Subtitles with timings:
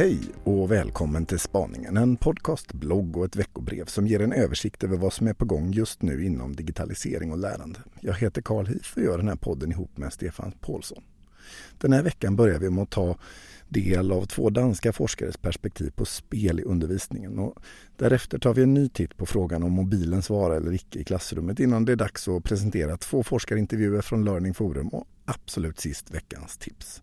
[0.00, 4.84] Hej och välkommen till Spaningen, en podcast, blogg och ett veckobrev som ger en översikt
[4.84, 7.78] över vad som är på gång just nu inom digitalisering och lärande.
[8.00, 11.02] Jag heter Karl Hif och gör den här podden ihop med Stefan Paulsson.
[11.78, 13.16] Den här veckan börjar vi med att ta
[13.68, 17.38] del av två danska forskares perspektiv på spel i undervisningen.
[17.38, 17.58] Och
[17.96, 21.60] därefter tar vi en ny titt på frågan om mobilens vara eller icke i klassrummet
[21.60, 26.56] innan det är dags att presentera två forskarintervjuer från Learning Forum och absolut sist veckans
[26.58, 27.02] tips.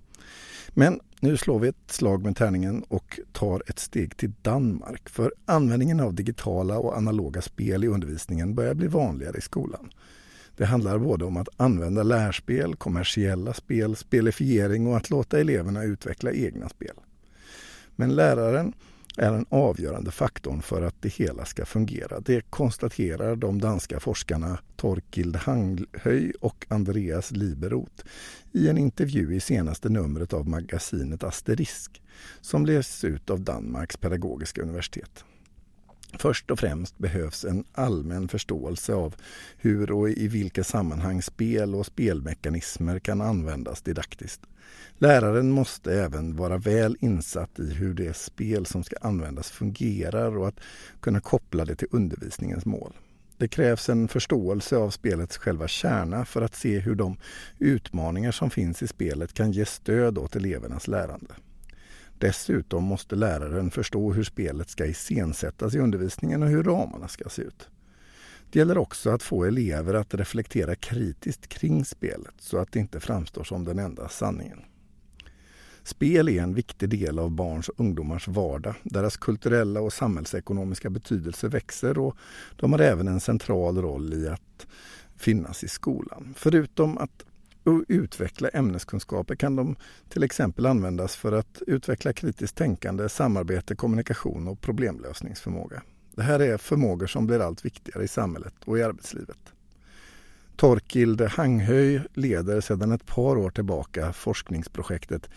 [0.79, 5.09] Men nu slår vi ett slag med tärningen och tar ett steg till Danmark.
[5.09, 9.89] För användningen av digitala och analoga spel i undervisningen börjar bli vanligare i skolan.
[10.57, 16.31] Det handlar både om att använda lärspel, kommersiella spel, spelifiering och att låta eleverna utveckla
[16.31, 16.95] egna spel.
[17.95, 18.73] Men läraren
[19.17, 22.19] är den avgörande faktorn för att det hela ska fungera.
[22.19, 28.05] Det konstaterar de danska forskarna Torkild Hanghöj och Andreas Liberoth
[28.51, 32.01] i en intervju i senaste numret av magasinet Asterisk
[32.41, 35.25] som läses ut av Danmarks pedagogiska universitet.
[36.13, 39.15] Först och främst behövs en allmän förståelse av
[39.57, 44.41] hur och i vilka sammanhang spel och spelmekanismer kan användas didaktiskt.
[44.97, 50.47] Läraren måste även vara väl insatt i hur det spel som ska användas fungerar och
[50.47, 50.59] att
[50.99, 52.93] kunna koppla det till undervisningens mål.
[53.37, 57.17] Det krävs en förståelse av spelets själva kärna för att se hur de
[57.59, 61.35] utmaningar som finns i spelet kan ge stöd åt elevernas lärande.
[62.19, 67.41] Dessutom måste läraren förstå hur spelet ska iscensättas i undervisningen och hur ramarna ska se
[67.41, 67.69] ut.
[68.51, 72.99] Det gäller också att få elever att reflektera kritiskt kring spelet så att det inte
[72.99, 74.59] framstår som den enda sanningen.
[75.83, 78.75] Spel är en viktig del av barns och ungdomars vardag.
[78.83, 82.17] Deras kulturella och samhällsekonomiska betydelse växer och
[82.55, 84.67] de har även en central roll i att
[85.17, 86.33] finnas i skolan.
[86.37, 87.25] Förutom att
[87.67, 89.75] och utveckla ämneskunskaper kan de
[90.09, 95.81] till exempel användas för att utveckla kritiskt tänkande, samarbete, kommunikation och problemlösningsförmåga.
[96.15, 99.53] Det här är förmågor som blir allt viktigare i samhället och i arbetslivet.
[100.55, 105.29] Torkild Hanghöj leder sedan ett par år tillbaka forskningsprojektet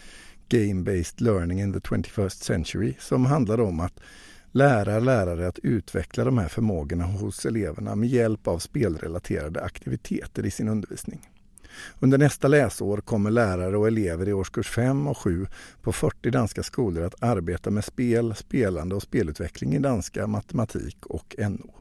[0.48, 4.00] Game-Based Learning in the 21st Century som handlar om att
[4.52, 10.50] lära lärare att utveckla de här förmågorna hos eleverna med hjälp av spelrelaterade aktiviteter i
[10.50, 11.28] sin undervisning.
[12.00, 15.46] Under nästa läsår kommer lärare och elever i årskurs 5 och 7
[15.82, 21.34] på 40 danska skolor att arbeta med spel, spelande och spelutveckling i danska, matematik och
[21.38, 21.74] NO.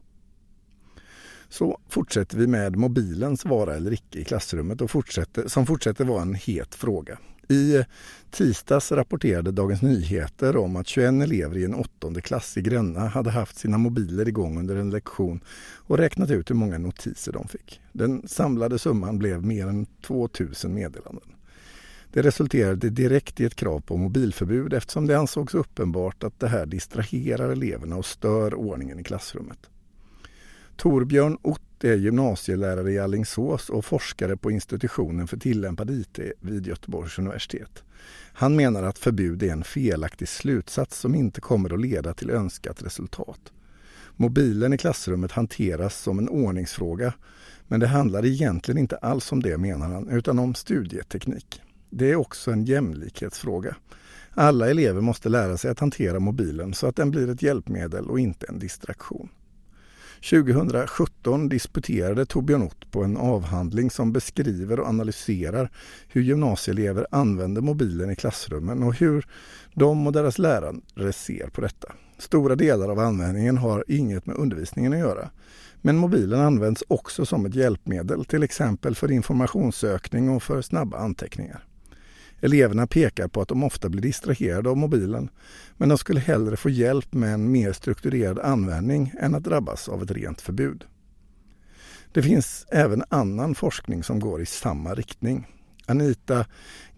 [1.48, 6.22] Så fortsätter vi med mobilens vara eller icke i klassrummet och fortsätter, som fortsätter vara
[6.22, 7.18] en het fråga.
[7.50, 7.84] I
[8.30, 13.30] tisdags rapporterade Dagens Nyheter om att 21 elever i en åttonde klass i Gränna hade
[13.30, 15.40] haft sina mobiler igång under en lektion
[15.76, 17.80] och räknat ut hur många notiser de fick.
[17.92, 21.24] Den samlade summan blev mer än 2000 meddelanden.
[22.12, 26.66] Det resulterade direkt i ett krav på mobilförbud eftersom det ansågs uppenbart att det här
[26.66, 29.70] distraherar eleverna och stör ordningen i klassrummet.
[30.76, 37.18] Torbjörn Ott är gymnasielärare i Allingsås och forskare på institutionen för tillämpad IT vid Göteborgs
[37.18, 37.82] universitet.
[38.32, 42.82] Han menar att förbud är en felaktig slutsats som inte kommer att leda till önskat
[42.82, 43.52] resultat.
[44.16, 47.12] Mobilen i klassrummet hanteras som en ordningsfråga
[47.68, 51.62] men det handlar egentligen inte alls om det menar han utan om studieteknik.
[51.90, 53.76] Det är också en jämlikhetsfråga.
[54.30, 58.20] Alla elever måste lära sig att hantera mobilen så att den blir ett hjälpmedel och
[58.20, 59.28] inte en distraktion.
[60.20, 65.70] 2017 disputerade Torbjörn Ott på en avhandling som beskriver och analyserar
[66.08, 69.26] hur gymnasieelever använder mobilen i klassrummen och hur
[69.74, 71.92] de och deras lärare ser på detta.
[72.18, 75.30] Stora delar av användningen har inget med undervisningen att göra.
[75.82, 81.64] Men mobilen används också som ett hjälpmedel, till exempel för informationssökning och för snabba anteckningar.
[82.40, 85.28] Eleverna pekar på att de ofta blir distraherade av mobilen
[85.76, 90.02] men de skulle hellre få hjälp med en mer strukturerad användning än att drabbas av
[90.02, 90.84] ett rent förbud.
[92.12, 95.46] Det finns även annan forskning som går i samma riktning.
[95.86, 96.46] Anita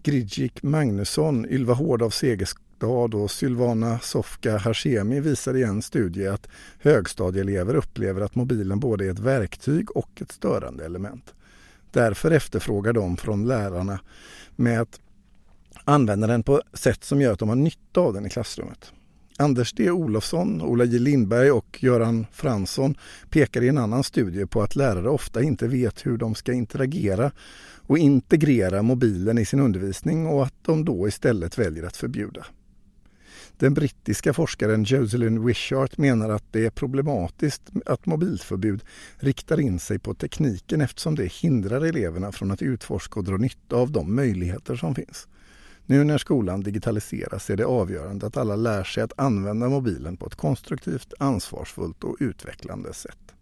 [0.03, 6.47] Gridjik Magnusson, Ylva Hård av Segerstad och Sylvana Sofka Hashemi visar i en studie att
[6.79, 11.33] högstadieelever upplever att mobilen både är ett verktyg och ett störande element.
[11.91, 13.99] Därför efterfrågar de från lärarna
[14.55, 14.99] med att
[15.85, 18.91] använda den på sätt som gör att de har nytta av den i klassrummet.
[19.37, 22.95] Anders D Olofsson, Ola J Lindberg och Göran Fransson
[23.29, 27.31] pekar i en annan studie på att lärare ofta inte vet hur de ska interagera
[27.87, 32.45] och integrera mobilen i sin undervisning och att de då istället väljer att förbjuda.
[33.57, 38.83] Den brittiska forskaren Jocelyn Wishart menar att det är problematiskt att mobilförbud
[39.17, 43.75] riktar in sig på tekniken eftersom det hindrar eleverna från att utforska och dra nytta
[43.75, 45.27] av de möjligheter som finns.
[45.85, 50.25] Nu när skolan digitaliseras är det avgörande att alla lär sig att använda mobilen på
[50.25, 53.33] ett konstruktivt, ansvarsfullt och utvecklande sätt.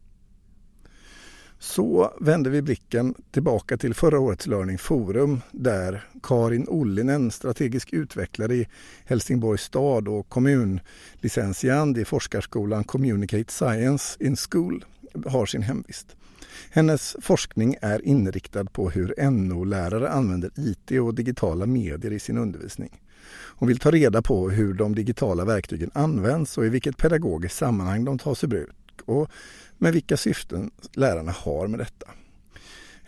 [1.59, 8.55] Så vänder vi blicken tillbaka till förra årets Learning Forum där Karin Ollinen, strategisk utvecklare
[8.55, 8.67] i
[9.05, 14.85] Helsingborgs stad och kommunlicentiand i forskarskolan Communicate Science in School
[15.25, 16.15] har sin hemvist.
[16.69, 23.01] Hennes forskning är inriktad på hur NO-lärare använder IT och digitala medier i sin undervisning.
[23.31, 28.05] Hon vill ta reda på hur de digitala verktygen används och i vilket pedagogiskt sammanhang
[28.05, 29.31] de tas i bruk och
[29.77, 32.07] med vilka syften lärarna har med detta.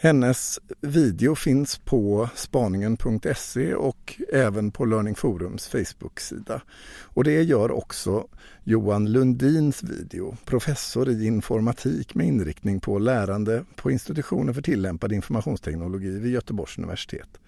[0.03, 6.61] Hennes video finns på spaningen.se och även på Learning Forums Facebook-sida.
[7.03, 8.27] Och det gör också
[8.63, 16.19] Johan Lundins video, professor i informatik med inriktning på lärande på institutionen för tillämpad informationsteknologi
[16.19, 17.39] vid Göteborgs universitet.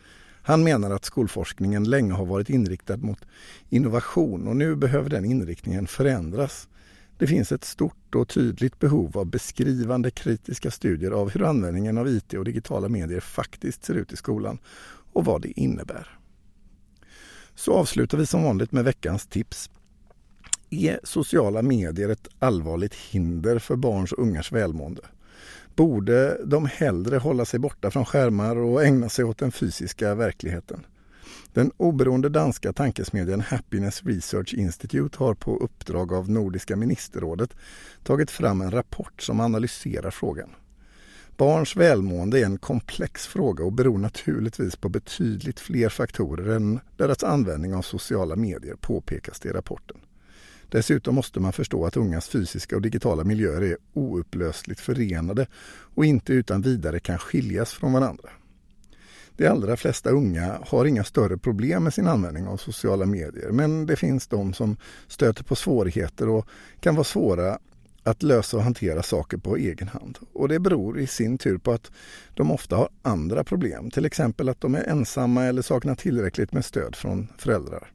[0.42, 3.19] Han menar att skolforskningen länge har varit inriktad mot
[3.69, 6.68] innovation och nu behöver den inriktningen förändras
[7.17, 12.07] det finns ett stort och tydligt behov av beskrivande kritiska studier av hur användningen av
[12.07, 14.59] IT och digitala medier faktiskt ser ut i skolan
[15.13, 16.19] och vad det innebär.
[17.56, 19.69] Så avslutar vi som vanligt med veckans tips.
[20.69, 25.01] Är sociala medier ett allvarligt hinder för barns och ungas välmående?
[25.75, 30.85] Borde de hellre hålla sig borta från skärmar och ägna sig åt den fysiska verkligheten?
[31.56, 37.50] Den oberoende danska tankesmedjan Happiness Research Institute har på uppdrag av Nordiska ministerrådet
[38.04, 40.50] tagit fram en rapport som analyserar frågan.
[41.38, 47.24] Barns välmående är en komplex fråga och beror naturligtvis på betydligt fler faktorer än deras
[47.24, 49.98] användning av sociala medier, påpekas det i rapporten.
[50.69, 55.48] Dessutom måste man förstå att ungas fysiska och digitala miljöer är oupplösligt förenade
[55.96, 58.30] och inte utan vidare kan skiljas från varandra.
[59.38, 63.86] De allra flesta unga har inga större problem med sin användning av sociala medier men
[63.86, 64.78] det finns de som
[65.08, 66.48] stöter på svårigheter och
[66.80, 67.60] kan vara svåra
[68.04, 70.18] att lösa och hantera saker på egen hand.
[70.34, 71.92] Och det beror i sin tur på att
[72.34, 76.66] de ofta har andra problem, till exempel att de är ensamma eller saknar tillräckligt med
[76.66, 77.92] stöd från föräldrar.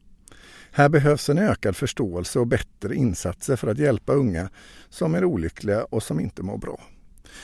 [0.72, 4.50] Här behövs en ökad förståelse och bättre insatser för att hjälpa unga
[4.88, 6.80] som är olyckliga och som inte mår bra.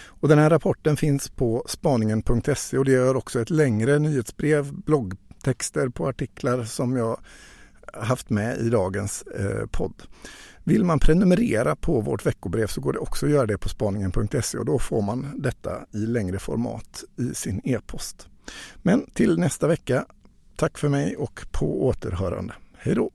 [0.06, 5.88] Och den här rapporten finns på spaningen.se och det gör också ett längre nyhetsbrev, bloggtexter
[5.88, 7.21] på artiklar som jag
[7.93, 10.03] haft med i dagens eh, podd.
[10.65, 14.59] Vill man prenumerera på vårt veckobrev så går det också att göra det på spaningen.se
[14.59, 18.29] och då får man detta i längre format i sin e-post.
[18.83, 20.06] Men till nästa vecka,
[20.56, 22.55] tack för mig och på återhörande.
[22.77, 23.11] Hej då!